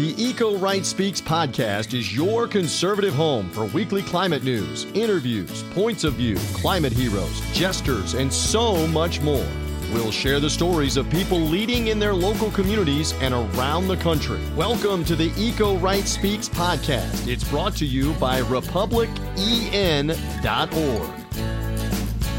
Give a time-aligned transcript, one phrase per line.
[0.00, 6.04] The Eco Right Speaks podcast is your conservative home for weekly climate news, interviews, points
[6.04, 9.46] of view, climate heroes, jesters, and so much more.
[9.92, 14.40] We'll share the stories of people leading in their local communities and around the country.
[14.56, 17.28] Welcome to the Eco Right Speaks podcast.
[17.28, 20.16] It's brought to you by republicen.org.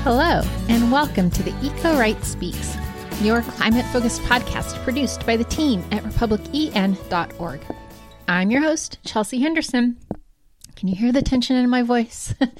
[0.02, 2.81] Hello, and welcome to the Eco Right Speaks
[3.24, 7.62] your climate focused podcast produced by the team at republicen.org.
[8.28, 9.98] I'm your host, Chelsea Henderson.
[10.76, 12.34] Can you hear the tension in my voice?
[12.42, 12.52] At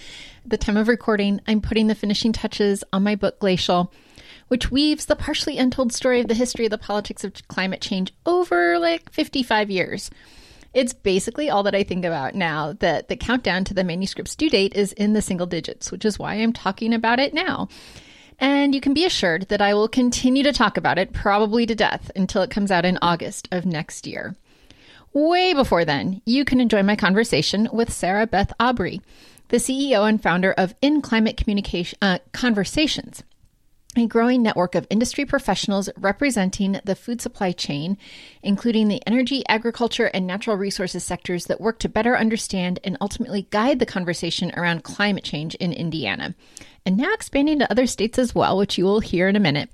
[0.46, 3.92] the time of recording, I'm putting the finishing touches on my book, Glacial,
[4.50, 8.14] which weaves the partially untold story of the history of the politics of climate change
[8.28, 10.12] over like 55 years.
[10.76, 14.50] It's basically all that I think about now that the countdown to the manuscript's due
[14.50, 17.68] date is in the single digits, which is why I'm talking about it now.
[18.42, 21.76] And you can be assured that I will continue to talk about it, probably to
[21.76, 24.36] death, until it comes out in August of next year.
[25.14, 29.00] Way before then, you can enjoy my conversation with Sarah Beth Aubrey,
[29.50, 33.22] the CEO and founder of In Climate Communication uh, Conversations,
[33.98, 37.98] a growing network of industry professionals representing the food supply chain,
[38.42, 43.48] including the energy, agriculture, and natural resources sectors that work to better understand and ultimately
[43.50, 46.34] guide the conversation around climate change in Indiana
[46.86, 49.70] and now expanding to other states as well, which you will hear in a minute.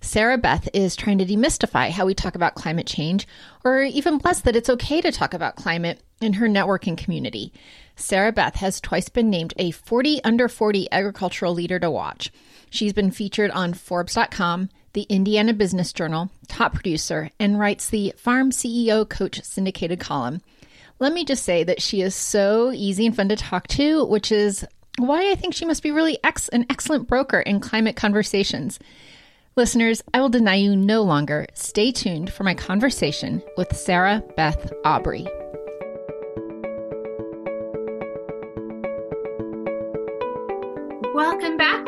[0.00, 3.28] Sarah Beth is trying to demystify how we talk about climate change,
[3.64, 7.52] or even bless that it's okay to talk about climate in her networking community.
[7.96, 12.32] Sarah Beth has twice been named a 40 under 40 agricultural leader to watch.
[12.70, 18.50] She's been featured on Forbes.com, the Indiana Business Journal, top producer, and writes the Farm
[18.50, 20.40] CEO Coach syndicated column.
[21.00, 24.30] Let me just say that she is so easy and fun to talk to, which
[24.30, 24.64] is
[24.98, 28.78] why I think she must be really ex- an excellent broker in climate conversations.
[29.56, 31.46] Listeners, I will deny you no longer.
[31.54, 35.26] Stay tuned for my conversation with Sarah Beth Aubrey.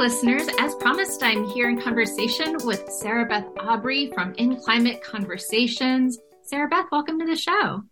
[0.03, 0.49] Listeners.
[0.59, 6.19] As promised, I'm here in conversation with Sarah Beth Aubrey from In Climate Conversations.
[6.43, 7.85] Sarah Beth, welcome to the show.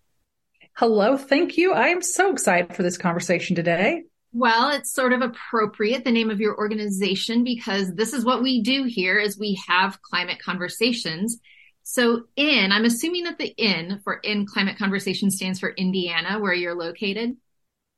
[0.72, 1.72] Hello, thank you.
[1.72, 4.02] I am so excited for this conversation today.
[4.32, 8.60] Well, it's sort of appropriate the name of your organization because this is what we
[8.60, 11.38] do here is we have climate conversations.
[11.84, 16.54] So in, I'm assuming that the in for in climate conversation stands for Indiana where
[16.54, 17.36] you're located.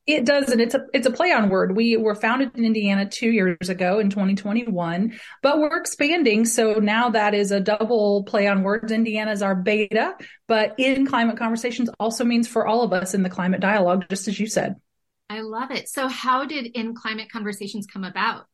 [0.04, 1.76] It does, and it's a it's a play on word.
[1.76, 6.44] We were founded in Indiana two years ago in 2021, but we're expanding.
[6.44, 8.90] So now that is a double play on words.
[8.90, 10.14] Indiana is our beta,
[10.48, 14.26] but in climate conversations also means for all of us in the climate dialogue, just
[14.26, 14.74] as you said.
[15.30, 15.88] I love it.
[15.88, 18.46] So, how did In Climate Conversations come about?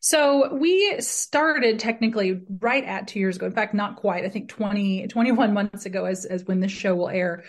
[0.00, 3.46] So we started technically right at two years ago.
[3.46, 4.24] In fact, not quite.
[4.24, 7.44] I think 20, 21 months ago as, as when this show will air.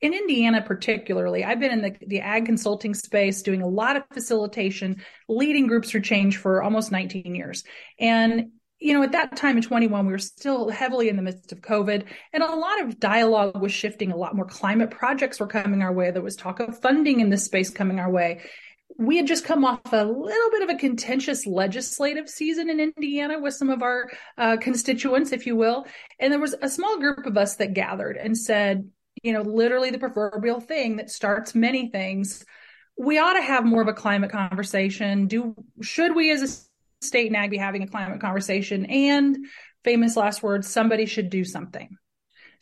[0.00, 4.04] In Indiana, particularly, I've been in the, the ag consulting space doing a lot of
[4.12, 7.64] facilitation, leading groups for change for almost 19 years.
[7.98, 11.52] And you know, at that time in 21, we were still heavily in the midst
[11.52, 14.10] of COVID and a lot of dialogue was shifting.
[14.10, 16.10] A lot more climate projects were coming our way.
[16.10, 18.40] There was talk of funding in this space coming our way.
[18.96, 23.38] We had just come off a little bit of a contentious legislative season in Indiana
[23.38, 25.86] with some of our uh, constituents, if you will.
[26.18, 28.88] And there was a small group of us that gathered and said,
[29.22, 32.44] you know, literally the proverbial thing that starts many things.
[32.98, 35.26] We ought to have more of a climate conversation.
[35.26, 39.46] Do should we as a state NAG be having a climate conversation and
[39.84, 41.96] famous last words, somebody should do something.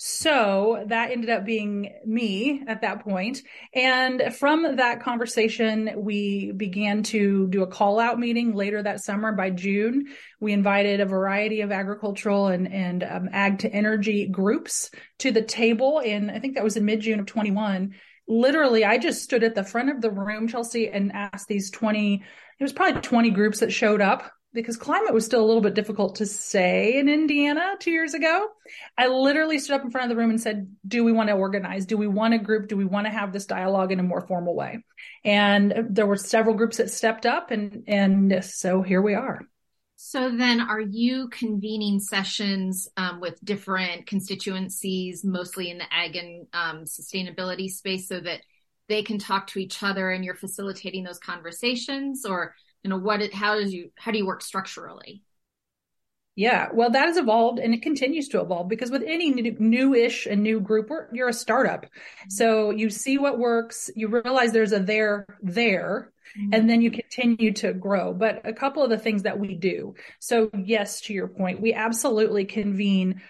[0.01, 3.43] So that ended up being me at that point.
[3.75, 9.33] And from that conversation, we began to do a call out meeting later that summer
[9.33, 10.07] by June.
[10.39, 15.43] We invited a variety of agricultural and, and um, ag to energy groups to the
[15.43, 16.01] table.
[16.05, 17.93] And I think that was in mid June of 21.
[18.29, 22.23] Literally, I just stood at the front of the room, Chelsea, and asked these 20
[22.61, 25.75] it was probably 20 groups that showed up because climate was still a little bit
[25.75, 28.49] difficult to say in Indiana two years ago.
[28.97, 31.35] I literally stood up in front of the room and said, Do we want to
[31.35, 31.87] organize?
[31.87, 32.69] Do we want a group?
[32.69, 34.85] Do we want to have this dialogue in a more formal way?
[35.25, 39.43] And there were several groups that stepped up, and, and so here we are.
[40.01, 46.47] So then, are you convening sessions um, with different constituencies, mostly in the ag and
[46.53, 48.41] um, sustainability space, so that
[48.89, 53.21] they can talk to each other and you're facilitating those conversations or you know what
[53.23, 55.23] it, how does you how do you work structurally
[56.39, 60.41] yeah, well, that has evolved and it continues to evolve because with any new-ish and
[60.41, 61.87] new group, you're a startup.
[61.87, 62.31] Mm-hmm.
[62.31, 66.55] So you see what works, you realize there's a there there, mm-hmm.
[66.55, 68.15] and then you continue to grow.
[68.15, 69.97] But a couple of the things that we do.
[70.21, 73.21] So yes, to your point, we absolutely convene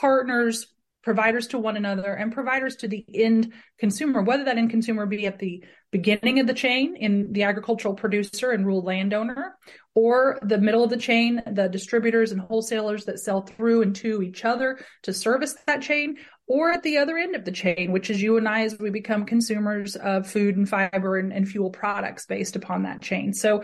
[0.00, 0.66] partners,
[1.04, 5.26] providers to one another and providers to the end consumer, whether that end consumer be
[5.26, 5.62] at the
[5.92, 9.56] beginning of the chain in the agricultural producer and rural landowner,
[9.94, 14.22] or the middle of the chain, the distributors and wholesalers that sell through and to
[14.22, 16.16] each other to service that chain,
[16.46, 18.90] or at the other end of the chain, which is you and I as we
[18.90, 23.32] become consumers of food and fiber and, and fuel products based upon that chain.
[23.34, 23.62] So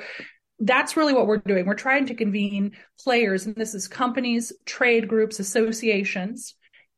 [0.59, 1.65] that's really what we're doing.
[1.65, 2.73] We're trying to convene
[3.03, 6.55] players, and this is companies, trade groups, associations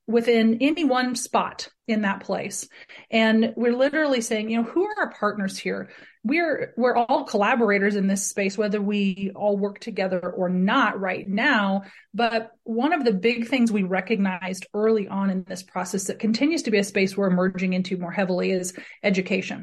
[0.07, 2.69] within any one spot in that place.
[3.11, 5.91] And we're literally saying, you know, who are our partners here?
[6.25, 11.29] We're we're all collaborators in this space, whether we all work together or not right
[11.29, 11.83] now.
[12.15, 16.63] But one of the big things we recognized early on in this process that continues
[16.65, 19.63] to be a space we're emerging into more heavily is education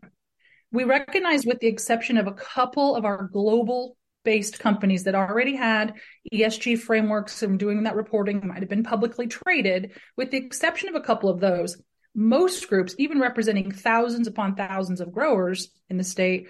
[0.71, 5.55] we recognize with the exception of a couple of our global based companies that already
[5.55, 5.93] had
[6.33, 10.95] ESG frameworks and doing that reporting might have been publicly traded, with the exception of
[10.95, 11.81] a couple of those,
[12.15, 16.47] most groups, even representing thousands upon thousands of growers in the state,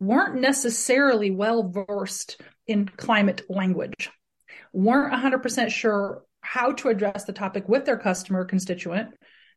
[0.00, 4.10] weren't necessarily well versed in climate language,
[4.72, 9.10] weren't 100% sure how to address the topic with their customer constituent,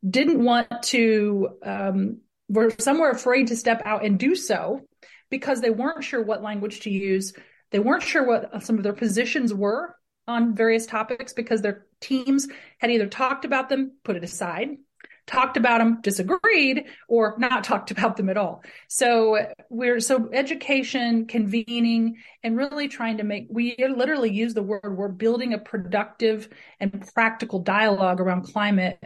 [0.08, 4.82] didn't want to um, were somewhere afraid to step out and do so
[5.30, 7.34] because they weren't sure what language to use.
[7.72, 9.96] They weren't sure what some of their positions were
[10.28, 12.48] on various topics because their teams
[12.78, 14.78] had either talked about them, put it aside,
[15.26, 18.64] talked about them, disagreed, or not talked about them at all.
[18.88, 19.38] So
[19.70, 25.08] we're so education, convening, and really trying to make we literally use the word we're
[25.08, 29.00] building a productive and practical dialogue around climate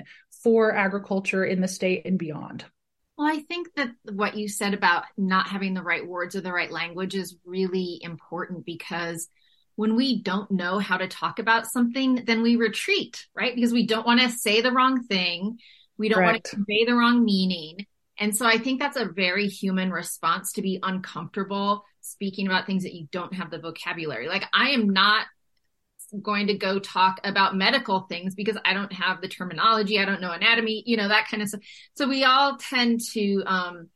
[0.43, 2.65] for agriculture in the state and beyond.
[3.17, 6.51] Well, I think that what you said about not having the right words or the
[6.51, 9.29] right language is really important because
[9.75, 13.55] when we don't know how to talk about something, then we retreat, right?
[13.55, 15.59] Because we don't want to say the wrong thing.
[15.97, 17.85] We don't want to convey the wrong meaning.
[18.17, 22.83] And so I think that's a very human response to be uncomfortable speaking about things
[22.83, 24.27] that you don't have the vocabulary.
[24.27, 25.25] Like I am not
[26.21, 30.21] going to go talk about medical things because I don't have the terminology, I don't
[30.21, 31.61] know anatomy, you know, that kind of stuff.
[31.95, 33.89] So we all tend to um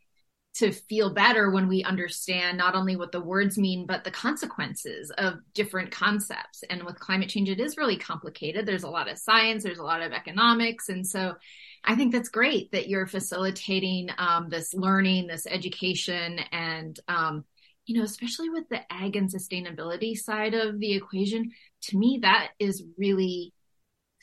[0.56, 5.12] to feel better when we understand not only what the words mean but the consequences
[5.18, 6.64] of different concepts.
[6.70, 8.66] And with climate change it is really complicated.
[8.66, 11.36] There's a lot of science, there's a lot of economics and so
[11.84, 17.46] I think that's great that you're facilitating um, this learning, this education, and um,
[17.90, 21.50] you know, especially with the ag and sustainability side of the equation,
[21.82, 23.52] to me, that is really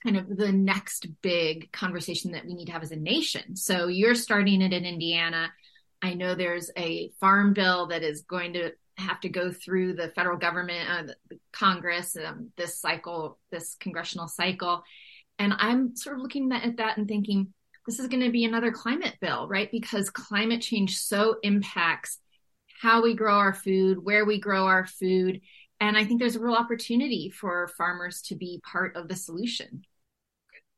[0.05, 3.57] kind of the next big conversation that we need to have as a nation.
[3.57, 5.53] So you're starting it in Indiana.
[6.01, 10.13] I know there's a farm bill that is going to have to go through the
[10.15, 14.85] federal government, uh, the Congress, um, this cycle, this congressional cycle.
[15.41, 17.53] And I'm sort of looking at that and thinking,
[17.85, 19.73] this is going to be another climate bill, right?
[19.73, 22.21] Because climate change so impacts
[22.81, 25.41] how we grow our food, where we grow our food,
[25.81, 29.83] and I think there's a real opportunity for farmers to be part of the solution.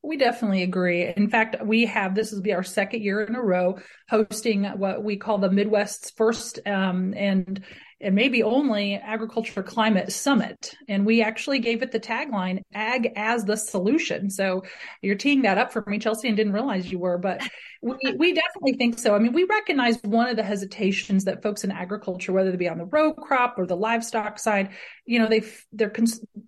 [0.02, 1.12] We definitely agree.
[1.16, 3.78] In fact, we have this will be our second year in a row
[4.08, 7.62] hosting what we call the Midwest's first um, and
[8.00, 10.74] and maybe only agriculture climate summit.
[10.88, 14.30] And we actually gave it the tagline ag as the solution.
[14.30, 14.62] So
[15.02, 17.42] you're teeing that up for me, Chelsea, and didn't realize you were, but
[17.82, 19.14] we, we definitely think so.
[19.14, 22.68] I mean, we recognize one of the hesitations that folks in agriculture, whether they be
[22.68, 24.70] on the row crop or the livestock side,
[25.04, 25.42] you know, they,
[25.72, 25.92] they're,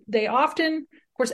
[0.07, 1.33] they often, of course,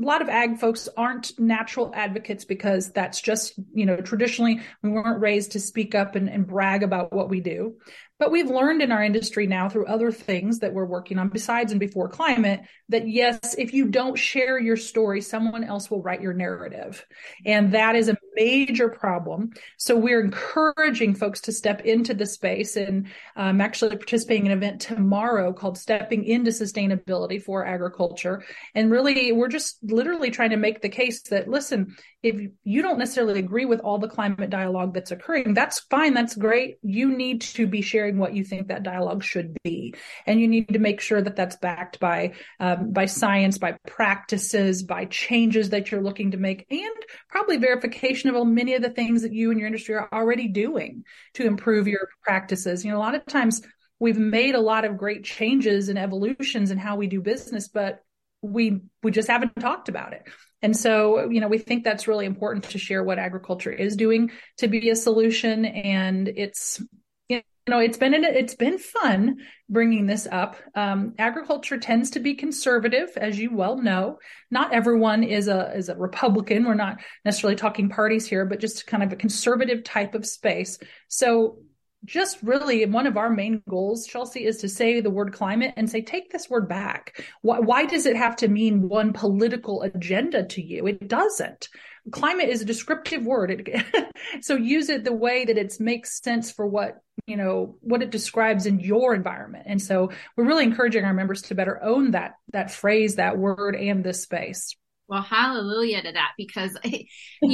[0.00, 4.90] a lot of ag folks aren't natural advocates because that's just, you know, traditionally we
[4.90, 7.76] weren't raised to speak up and, and brag about what we do.
[8.24, 11.72] But we've learned in our industry now through other things that we're working on besides
[11.72, 16.22] and before climate that yes, if you don't share your story, someone else will write
[16.22, 17.04] your narrative.
[17.44, 19.50] And that is a major problem.
[19.76, 22.76] So we're encouraging folks to step into the space.
[22.76, 28.42] And I'm actually participating in an event tomorrow called Stepping into Sustainability for Agriculture.
[28.74, 32.98] And really, we're just literally trying to make the case that, listen, if you don't
[32.98, 36.14] necessarily agree with all the climate dialogue that's occurring, that's fine.
[36.14, 36.78] That's great.
[36.80, 39.94] You need to be sharing what you think that dialogue should be.
[40.26, 44.82] And you need to make sure that that's backed by, um, by science, by practices,
[44.82, 46.96] by changes that you're looking to make, and
[47.28, 51.04] probably verification of many of the things that you and your industry are already doing
[51.34, 52.86] to improve your practices.
[52.86, 53.60] You know, a lot of times
[53.98, 58.00] we've made a lot of great changes and evolutions in how we do business, but
[58.40, 60.22] we we just haven't talked about it.
[60.64, 64.30] And so, you know, we think that's really important to share what agriculture is doing
[64.56, 65.66] to be a solution.
[65.66, 66.82] And it's,
[67.28, 69.36] you know, it's been it's been fun
[69.68, 70.56] bringing this up.
[70.74, 74.16] Um, agriculture tends to be conservative, as you well know.
[74.50, 76.64] Not everyone is a is a Republican.
[76.64, 80.78] We're not necessarily talking parties here, but just kind of a conservative type of space.
[81.08, 81.58] So
[82.04, 85.88] just really one of our main goals, Chelsea, is to say the word climate and
[85.88, 87.24] say, take this word back.
[87.42, 90.86] Why, why, does it have to mean one political agenda to you?
[90.86, 91.68] It doesn't.
[92.10, 93.50] Climate is a descriptive word.
[93.50, 98.02] It, so use it the way that it makes sense for what, you know, what
[98.02, 99.64] it describes in your environment.
[99.66, 103.74] And so we're really encouraging our members to better own that, that phrase, that word
[103.74, 104.76] and this space.
[105.14, 107.08] Well, hallelujah to that because, you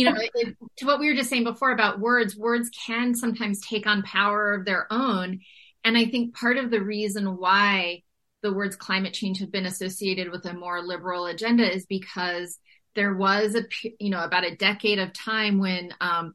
[0.06, 3.86] know, it, to what we were just saying before about words, words can sometimes take
[3.86, 5.40] on power of their own.
[5.84, 8.00] And I think part of the reason why
[8.42, 12.58] the words climate change have been associated with a more liberal agenda is because
[12.94, 13.64] there was a,
[13.98, 16.34] you know, about a decade of time when, um,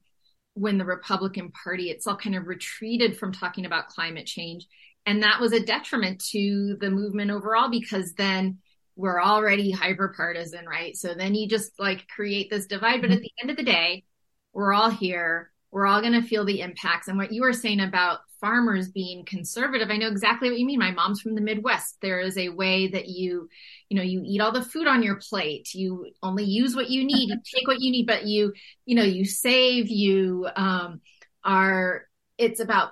[0.54, 4.68] when the Republican Party itself kind of retreated from talking about climate change.
[5.08, 8.60] And that was a detriment to the movement overall because then
[8.96, 10.96] we're already hyper partisan, right?
[10.96, 13.02] So then you just like create this divide.
[13.02, 14.06] But at the end of the day,
[14.54, 15.52] we're all here.
[15.72, 17.10] We're all going to feel the impacts.
[17.10, 20.80] And what you were saying about farmers being conservative, I know exactly what you mean.
[20.80, 21.98] My mom's from the Midwest.
[22.02, 23.50] There is a way that you,
[23.90, 25.74] you know, you eat all the food on your plate.
[25.74, 27.30] You only use what you need.
[27.30, 28.54] You take what you need, but you,
[28.86, 31.02] you know, you save, you, um,
[31.44, 32.06] are,
[32.38, 32.92] it's about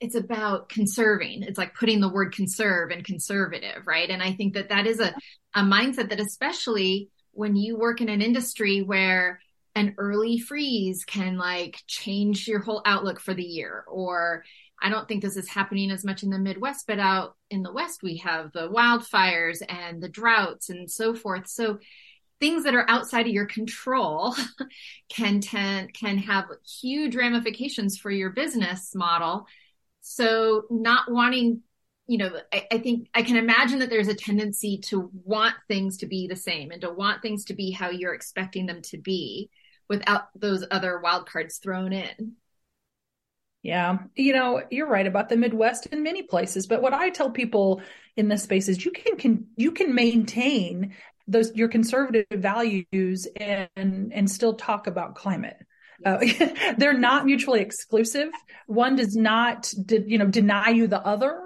[0.00, 1.42] it's about conserving.
[1.42, 4.10] It's like putting the word conserve and conservative, right?
[4.10, 5.14] And I think that that is a,
[5.54, 9.40] a mindset that especially when you work in an industry where
[9.74, 14.44] an early freeze can like change your whole outlook for the year or
[14.80, 17.72] I don't think this is happening as much in the Midwest, but out in the
[17.72, 21.46] West, we have the wildfires and the droughts and so forth.
[21.46, 21.78] So
[22.38, 24.36] things that are outside of your control
[25.08, 26.46] can ten, can have
[26.82, 29.46] huge ramifications for your business model
[30.06, 31.62] so not wanting,
[32.06, 35.96] you know, I, I, think I can imagine that there's a tendency to want things
[35.98, 38.98] to be the same and to want things to be how you're expecting them to
[38.98, 39.48] be
[39.88, 42.34] without those other wild cards thrown in.
[43.62, 47.30] Yeah, you know, you're right about the Midwest in many places, but what I tell
[47.30, 47.80] people
[48.14, 50.94] in this space is you can, can you can maintain
[51.26, 53.70] those your conservative values and
[54.12, 55.56] and still talk about climate.
[56.04, 56.18] Uh,
[56.78, 58.28] they're not mutually exclusive.
[58.66, 61.40] One does not, de- you know, deny you the other.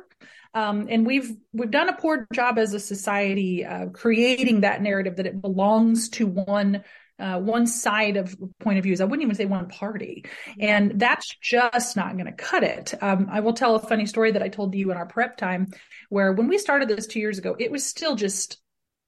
[0.54, 5.16] Um, and we've we've done a poor job as a society uh, creating that narrative
[5.16, 6.84] that it belongs to one
[7.18, 9.00] uh, one side of point of views.
[9.00, 10.24] I wouldn't even say one party,
[10.58, 12.94] and that's just not going to cut it.
[13.02, 15.68] Um, I will tell a funny story that I told you in our prep time,
[16.08, 18.58] where when we started this two years ago, it was still just.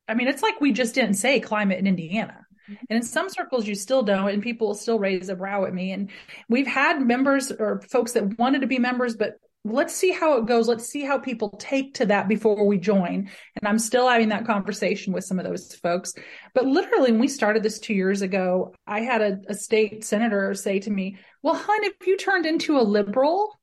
[0.08, 2.44] I mean, it's like we just didn't say climate in Indiana.
[2.88, 5.92] And in some circles, you still don't, and people still raise a brow at me.
[5.92, 6.10] And
[6.48, 9.34] we've had members or folks that wanted to be members, but
[9.64, 10.68] let's see how it goes.
[10.68, 13.28] Let's see how people take to that before we join.
[13.56, 16.14] And I'm still having that conversation with some of those folks.
[16.54, 20.54] But literally, when we started this two years ago, I had a, a state senator
[20.54, 23.60] say to me, Well, hon, if you turned into a liberal,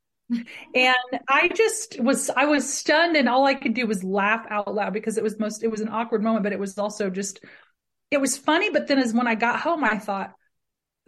[0.75, 0.95] and
[1.29, 4.91] I just was I was stunned and all I could do was laugh out loud
[4.91, 7.39] because it was most it was an awkward moment but it was also just
[8.11, 10.33] it was funny, but then as when I got home, I thought,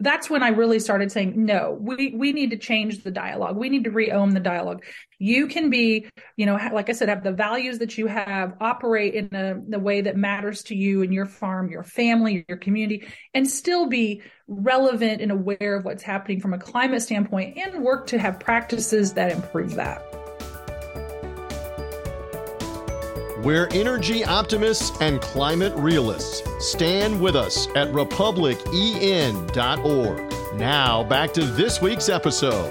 [0.02, 3.56] that's when I really started saying, no, we, we need to change the dialogue.
[3.58, 4.82] We need to reown the dialogue.
[5.18, 9.14] You can be, you know, like I said, have the values that you have, operate
[9.14, 13.06] in a, the way that matters to you and your farm, your family, your community,
[13.34, 18.06] and still be relevant and aware of what's happening from a climate standpoint and work
[18.06, 20.19] to have practices that improve that.
[23.42, 26.42] We're energy optimists and climate realists.
[26.58, 30.58] Stand with us at republicen.org.
[30.58, 32.70] Now, back to this week's episode.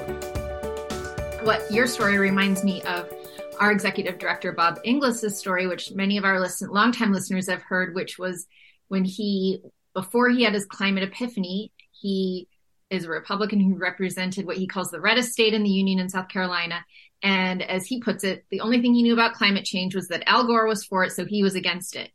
[1.44, 3.12] What your story reminds me of
[3.60, 7.96] our executive director, Bob Inglis's story, which many of our listen, longtime listeners have heard,
[7.96, 8.46] which was
[8.90, 9.64] when he,
[9.96, 12.48] before he had his climate epiphany, he
[12.92, 16.10] is a Republican who represented what he calls the reddest state in the Union in
[16.10, 16.86] South Carolina.
[17.22, 20.24] And as he puts it, the only thing he knew about climate change was that
[20.26, 22.12] Al Gore was for it, so he was against it.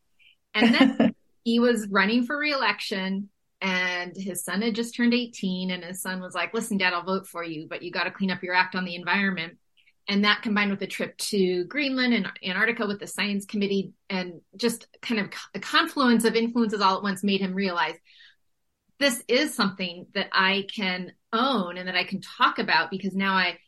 [0.55, 3.29] And then he was running for reelection
[3.61, 7.03] and his son had just turned 18 and his son was like, listen, dad, I'll
[7.03, 9.57] vote for you, but you got to clean up your act on the environment.
[10.07, 14.43] And that combined with a trip to Greenland and Antarctica with the science committee and
[14.55, 17.95] just kind of a confluence of influences all at once made him realize
[19.01, 23.33] this is something that I can own and that I can talk about because now
[23.33, 23.59] I,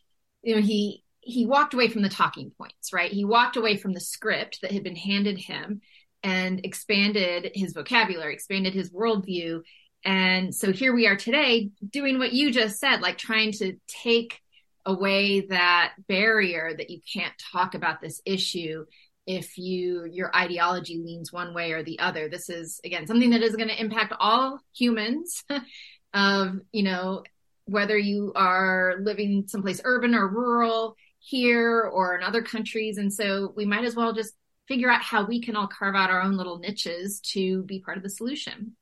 [0.43, 3.11] you know, he, he walked away from the talking points, right?
[3.11, 5.81] He walked away from the script that had been handed him
[6.23, 9.61] and expanded his vocabulary, expanded his worldview.
[10.05, 14.39] And so here we are today doing what you just said, like trying to take
[14.85, 18.85] away that barrier that you can't talk about this issue
[19.25, 23.43] if you your ideology leans one way or the other this is again something that
[23.43, 25.43] is going to impact all humans
[26.13, 27.21] of you know
[27.65, 30.95] whether you are living someplace urban or rural
[31.27, 34.33] here or in other countries and so we might as well just
[34.67, 37.97] figure out how we can all carve out our own little niches to be part
[37.97, 38.75] of the solution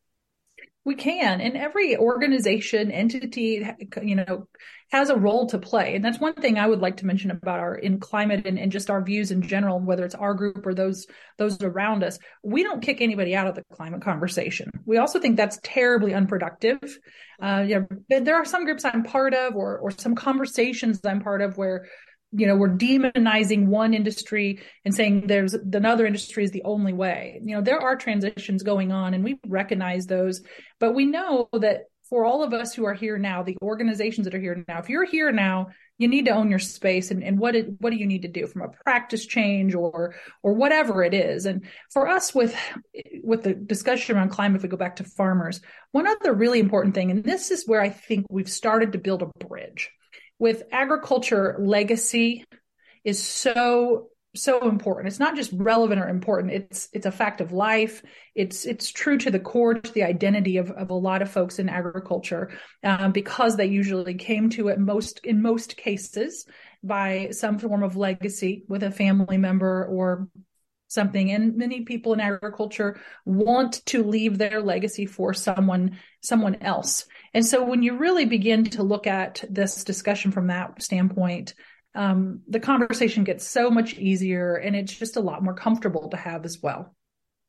[0.85, 3.67] we can, and every organization, entity,
[4.03, 4.47] you know,
[4.91, 5.95] has a role to play.
[5.95, 8.71] And that's one thing I would like to mention about our in climate and, and
[8.71, 11.07] just our views in general, whether it's our group or those
[11.39, 12.19] those around us.
[12.43, 14.69] We don't kick anybody out of the climate conversation.
[14.85, 16.77] We also think that's terribly unproductive.
[17.41, 21.41] Uh, know, there are some groups I'm part of, or or some conversations I'm part
[21.41, 21.87] of where
[22.37, 27.39] you know we're demonizing one industry and saying there's another industry is the only way.
[27.43, 30.41] You know there are transitions going on and we recognize those
[30.79, 34.35] but we know that for all of us who are here now the organizations that
[34.35, 37.39] are here now if you're here now you need to own your space and, and
[37.39, 41.03] what it, what do you need to do from a practice change or or whatever
[41.03, 41.45] it is.
[41.45, 42.55] And for us with
[43.23, 45.61] with the discussion around climate if we go back to farmers
[45.91, 49.21] one other really important thing and this is where i think we've started to build
[49.21, 49.91] a bridge
[50.39, 52.45] with agriculture legacy
[53.03, 55.07] is so so important.
[55.07, 56.53] It's not just relevant or important.
[56.53, 58.03] It's it's a fact of life.
[58.35, 61.59] It's it's true to the core to the identity of, of a lot of folks
[61.59, 62.51] in agriculture
[62.83, 66.45] um, because they usually came to it most in most cases
[66.83, 70.27] by some form of legacy with a family member or
[70.87, 71.31] something.
[71.31, 77.45] And many people in agriculture want to leave their legacy for someone someone else and
[77.45, 81.53] so when you really begin to look at this discussion from that standpoint
[81.93, 86.17] um, the conversation gets so much easier and it's just a lot more comfortable to
[86.17, 86.95] have as well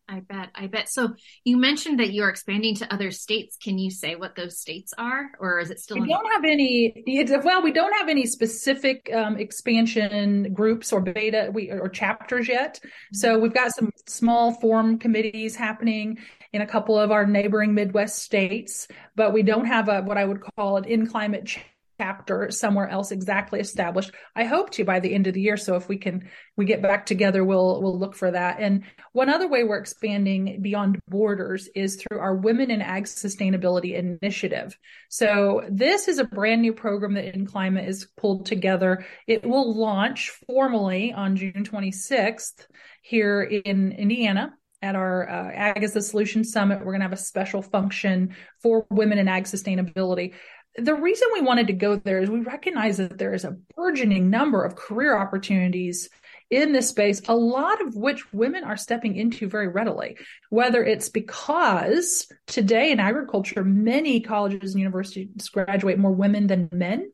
[0.08, 0.50] I bet.
[0.54, 0.88] I bet.
[0.88, 1.14] So
[1.44, 3.56] you mentioned that you're expanding to other states.
[3.56, 6.00] Can you say what those states are, or is it still?
[6.00, 7.02] We don't have any.
[7.42, 12.78] Well, we don't have any specific um, expansion groups or beta we, or chapters yet.
[13.12, 13.42] So mm-hmm.
[13.42, 16.18] we've got some small form committees happening
[16.52, 20.24] in a couple of our neighboring Midwest states, but we don't have a what I
[20.24, 21.58] would call an in climate
[21.98, 24.10] chapter somewhere else exactly established.
[24.34, 25.56] I hope to by the end of the year.
[25.56, 28.58] So if we can we get back together, we'll we'll look for that.
[28.60, 33.94] And one other way we're expanding beyond borders is through our Women in Ag Sustainability
[33.94, 34.76] Initiative.
[35.08, 39.04] So this is a brand new program that In Climate is pulled together.
[39.26, 42.66] It will launch formally on June 26th
[43.02, 46.80] here in Indiana at our uh, Ag as a Solution Summit.
[46.80, 50.34] We're going to have a special function for women in ag sustainability
[50.78, 54.28] the reason we wanted to go there is we recognize that there is a burgeoning
[54.30, 56.08] number of career opportunities
[56.50, 60.16] in this space, a lot of which women are stepping into very readily,
[60.50, 67.10] whether it's because today in agriculture, many colleges and universities graduate more women than men.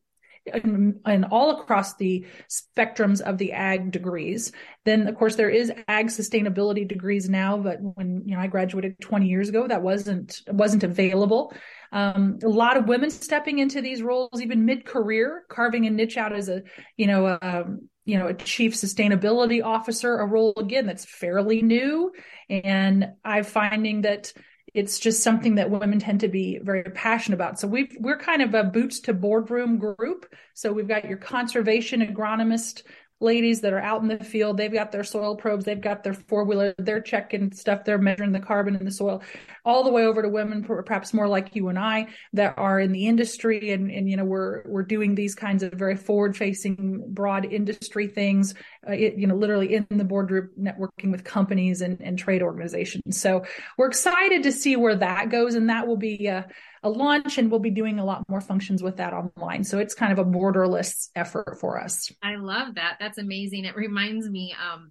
[0.52, 4.50] And, and, all across the spectrums of the ag degrees.
[4.84, 9.00] Then, of course, there is ag sustainability degrees now, but when you know I graduated
[9.00, 11.54] 20 years ago, that wasn't wasn't available.
[11.92, 16.32] Um, a lot of women stepping into these roles, even mid-career, carving a niche out
[16.32, 16.62] as a,
[16.96, 22.10] you know, um, you know, a chief sustainability officer, a role again that's fairly new.
[22.48, 24.32] And I'm finding that
[24.74, 27.60] it's just something that women tend to be very passionate about.
[27.60, 30.32] So we we're kind of a boots to boardroom group.
[30.54, 32.82] So we've got your conservation agronomist
[33.20, 34.56] ladies that are out in the field.
[34.56, 38.32] They've got their soil probes, they've got their four wheeler, they're checking stuff, they're measuring
[38.32, 39.22] the carbon in the soil,
[39.64, 42.92] all the way over to women, perhaps more like you and I, that are in
[42.92, 47.04] the industry, and and you know we're we're doing these kinds of very forward facing,
[47.08, 48.54] broad industry things,
[48.88, 53.20] uh, it, you know, literally in the boardroom, networking with companies and and trade organizations.
[53.20, 53.44] So
[53.78, 56.28] we're excited to see where that goes, and that will be.
[56.28, 56.42] Uh,
[56.84, 59.62] a launch and we'll be doing a lot more functions with that online.
[59.62, 62.10] So it's kind of a borderless effort for us.
[62.22, 62.96] I love that.
[62.98, 63.66] That's amazing.
[63.66, 64.90] It reminds me, um,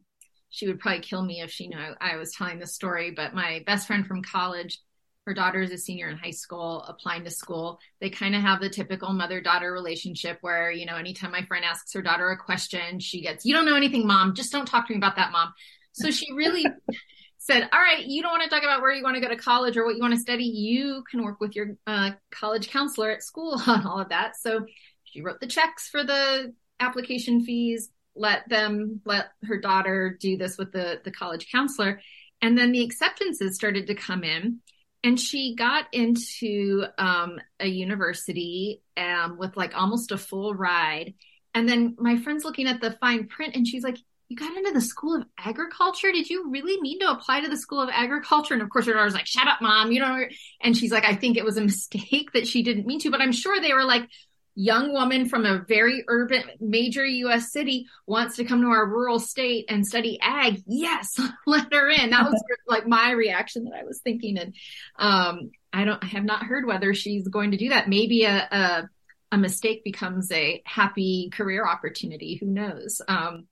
[0.51, 3.63] she would probably kill me if she knew I was telling this story, but my
[3.65, 4.79] best friend from college,
[5.25, 8.59] her daughter is a senior in high school applying to school they kind of have
[8.59, 12.37] the typical mother daughter relationship where you know anytime my friend asks her daughter a
[12.37, 15.31] question she gets you don't know anything mom just don't talk to me about that
[15.31, 15.53] mom
[15.93, 16.65] so she really
[17.41, 19.35] said, all right, you don't want to talk about where you want to go to
[19.35, 20.43] college or what you want to study.
[20.43, 24.35] You can work with your uh, college counselor at school on all of that.
[24.37, 24.65] So
[25.03, 30.57] she wrote the checks for the application fees, let them, let her daughter do this
[30.57, 32.01] with the, the college counselor.
[32.41, 34.59] And then the acceptances started to come in.
[35.03, 41.15] And she got into um, a university um, with like almost a full ride.
[41.53, 43.97] And then my friend's looking at the fine print and she's like,
[44.31, 46.09] you got into the school of agriculture.
[46.11, 48.53] Did you really mean to apply to the school of agriculture?
[48.53, 49.91] And of course, her daughter's like, shut up, mom.
[49.91, 50.23] You know,
[50.61, 53.21] and she's like, I think it was a mistake that she didn't mean to, but
[53.21, 54.07] I'm sure they were like,
[54.55, 59.19] young woman from a very urban major US city wants to come to our rural
[59.19, 60.61] state and study ag.
[60.67, 62.09] Yes, let her in.
[62.09, 64.37] That was like my reaction that I was thinking.
[64.37, 64.53] And
[64.97, 67.89] um, I don't I have not heard whether she's going to do that.
[67.89, 68.89] Maybe a, a,
[69.31, 72.35] a mistake becomes a happy career opportunity.
[72.35, 73.01] Who knows?
[73.07, 73.47] Um,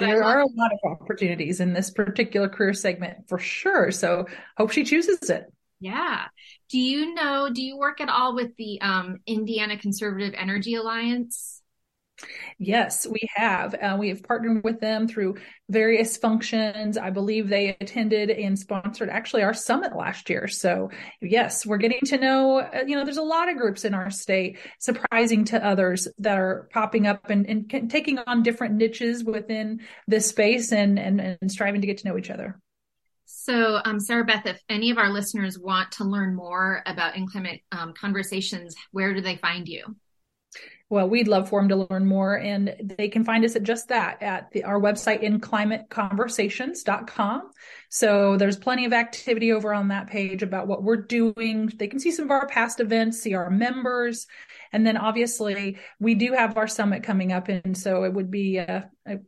[0.00, 3.92] there are a lot of opportunities in this particular career segment for sure.
[3.92, 5.46] So hope she chooses it.
[5.80, 6.26] Yeah.
[6.70, 11.60] Do you know, do you work at all with the um, Indiana Conservative Energy Alliance?
[12.58, 13.74] Yes, we have.
[13.74, 15.36] Uh, we have partnered with them through
[15.68, 16.96] various functions.
[16.96, 20.46] I believe they attended and sponsored actually our summit last year.
[20.46, 23.94] So, yes, we're getting to know, uh, you know, there's a lot of groups in
[23.94, 29.24] our state, surprising to others that are popping up and, and taking on different niches
[29.24, 32.60] within this space and, and, and striving to get to know each other.
[33.44, 37.60] So, um, Sarah Beth, if any of our listeners want to learn more about Inclimate
[37.72, 39.84] um, Conversations, where do they find you?
[40.88, 43.88] Well, we'd love for them to learn more, and they can find us at just
[43.88, 47.50] that at the, our website, inclimateconversations.com.
[47.88, 51.72] So there's plenty of activity over on that page about what we're doing.
[51.76, 54.26] They can see some of our past events, see our members,
[54.72, 58.58] and then obviously we do have our summit coming up, and so it would be
[58.58, 59.18] uh, I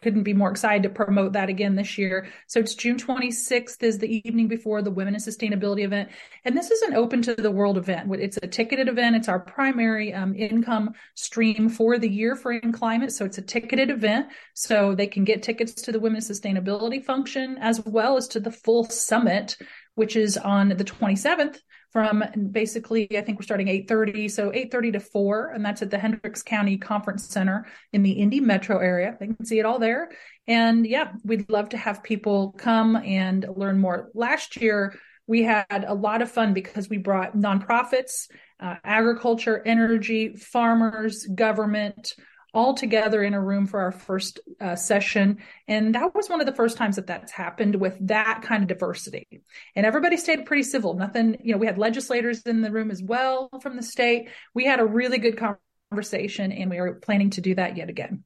[0.00, 2.28] couldn't be more excited to promote that again this year.
[2.46, 6.10] So it's June 26th is the evening before the Women in Sustainability event.
[6.44, 8.14] And this is an open to the world event.
[8.14, 9.16] It's a ticketed event.
[9.16, 13.10] It's our primary um, income stream for the year for In Climate.
[13.10, 14.28] So it's a ticketed event.
[14.52, 18.40] So they can get tickets to the Women in Sustainability function as well as to
[18.40, 19.56] the full summit,
[19.94, 21.58] which is on the 27th
[21.94, 25.98] from basically i think we're starting 8.30 so 8.30 to 4 and that's at the
[25.98, 29.16] hendricks county conference center in the indy metro area.
[29.18, 30.10] They can see it all there.
[30.48, 34.10] And yeah we'd love to have people come and learn more.
[34.12, 38.28] Last year we had a lot of fun because we brought nonprofits
[38.60, 42.14] uh, agriculture energy farmers government
[42.54, 45.38] all together in a room for our first uh, session.
[45.68, 48.68] And that was one of the first times that that's happened with that kind of
[48.68, 49.42] diversity.
[49.74, 50.94] And everybody stayed pretty civil.
[50.94, 54.28] Nothing, you know, we had legislators in the room as well from the state.
[54.54, 55.38] We had a really good
[55.90, 58.24] conversation and we are planning to do that yet again.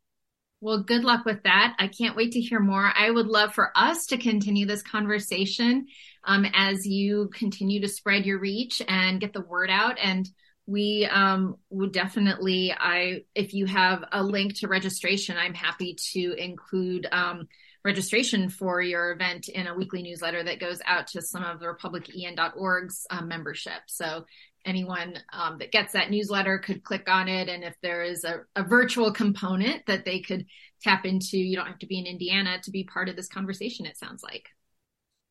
[0.60, 1.76] Well, good luck with that.
[1.78, 2.92] I can't wait to hear more.
[2.94, 5.86] I would love for us to continue this conversation
[6.24, 9.98] um, as you continue to spread your reach and get the word out.
[10.02, 10.28] And
[10.68, 16.34] we um, would definitely i if you have a link to registration i'm happy to
[16.34, 17.48] include um,
[17.84, 21.66] registration for your event in a weekly newsletter that goes out to some of the
[21.66, 23.80] republicen.org's um, membership.
[23.86, 24.26] So
[24.64, 28.40] anyone um, that gets that newsletter could click on it and if there is a,
[28.56, 30.44] a virtual component that they could
[30.82, 33.86] tap into you don't have to be in indiana to be part of this conversation
[33.86, 34.48] it sounds like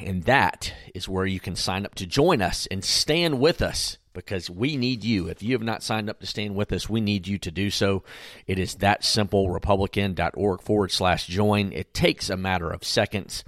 [0.05, 3.99] and that is where you can sign up to join us and stand with us
[4.13, 5.29] because we need you.
[5.29, 7.71] If you have not signed up to stand with us, we need you to do
[7.71, 8.03] so.
[8.47, 11.73] It is that simple, republicen.org forward slash join.
[11.73, 13.45] It takes a matter of seconds.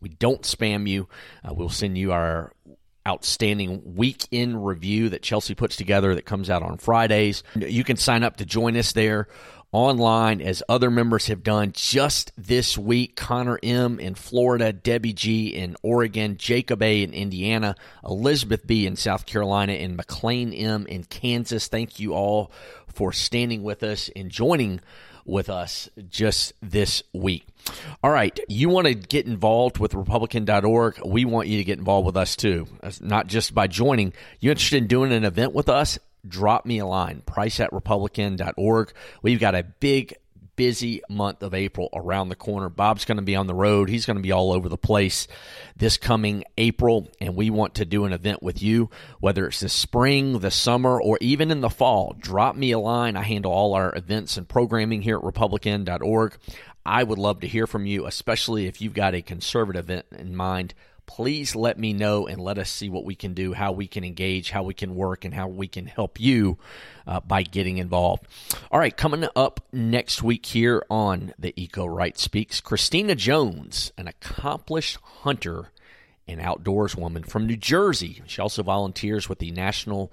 [0.00, 1.08] We don't spam you.
[1.44, 2.52] Uh, we'll send you our
[3.06, 7.42] outstanding weekend review that Chelsea puts together that comes out on Fridays.
[7.54, 9.28] You can sign up to join us there
[9.74, 13.16] online as other members have done just this week.
[13.16, 13.98] Connor M.
[13.98, 15.48] in Florida, Debbie G.
[15.48, 17.02] in Oregon, Jacob A.
[17.02, 18.86] in Indiana, Elizabeth B.
[18.86, 20.86] in South Carolina, and McLean M.
[20.86, 21.66] in Kansas.
[21.66, 22.52] Thank you all
[22.86, 24.80] for standing with us and joining
[25.24, 27.44] with us just this week.
[28.02, 31.00] All right, you want to get involved with Republicen.org?
[31.04, 32.68] We want you to get involved with us too,
[33.00, 34.12] not just by joining.
[34.38, 35.98] You interested in doing an event with us?
[36.26, 38.92] Drop me a line, price at republicen.org.
[39.22, 40.14] We've got a big,
[40.56, 42.68] busy month of April around the corner.
[42.68, 43.88] Bob's going to be on the road.
[43.88, 45.26] He's going to be all over the place
[45.76, 49.68] this coming April, and we want to do an event with you, whether it's the
[49.68, 52.14] spring, the summer, or even in the fall.
[52.18, 53.16] Drop me a line.
[53.16, 56.36] I handle all our events and programming here at republicen.org.
[56.86, 60.36] I would love to hear from you, especially if you've got a conservative event in
[60.36, 60.74] mind
[61.06, 64.04] please let me know and let us see what we can do, how we can
[64.04, 66.58] engage, how we can work, and how we can help you
[67.06, 68.26] uh, by getting involved.
[68.70, 74.08] All right, coming up next week here on the Eco Right Speaks, Christina Jones, an
[74.08, 75.70] accomplished hunter
[76.26, 78.22] and outdoors woman from New Jersey.
[78.26, 80.12] She also volunteers with the National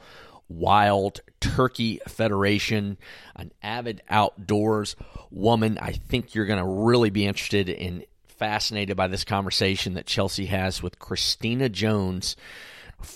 [0.49, 2.97] Wild Turkey Federation,
[3.35, 4.95] an avid outdoors
[5.29, 5.77] woman.
[5.81, 8.03] I think you're going to really be interested in
[8.41, 12.35] fascinated by this conversation that Chelsea has with Christina Jones,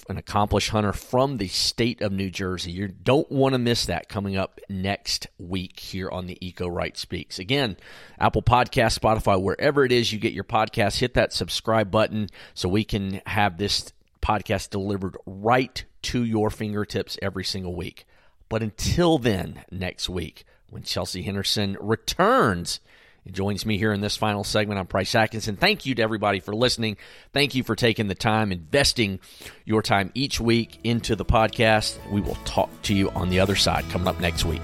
[0.07, 2.71] an accomplished hunter from the state of New Jersey.
[2.71, 6.95] You don't want to miss that coming up next week here on the Eco Right
[6.95, 7.39] Speaks.
[7.39, 7.75] Again,
[8.19, 12.69] Apple Podcast, Spotify, wherever it is you get your podcast, hit that subscribe button so
[12.69, 18.05] we can have this podcast delivered right to your fingertips every single week.
[18.47, 22.79] But until then, next week, when Chelsea Henderson returns
[23.31, 24.79] joins me here in this final segment.
[24.79, 25.55] I'm Price Atkinson.
[25.55, 26.97] Thank you to everybody for listening.
[27.33, 29.19] Thank you for taking the time, investing
[29.65, 31.97] your time each week into the podcast.
[32.11, 34.61] We will talk to you on the other side coming up next week.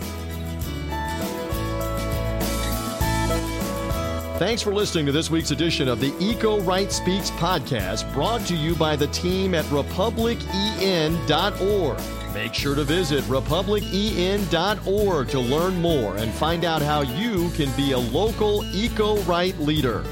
[4.38, 8.56] Thanks for listening to this week's edition of the Eco Right Speaks podcast, brought to
[8.56, 12.21] you by the team at republicen.org.
[12.34, 17.92] Make sure to visit republicen.org to learn more and find out how you can be
[17.92, 20.06] a local eco right leader.